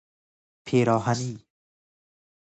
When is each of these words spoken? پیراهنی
پیراهنی 0.65 1.45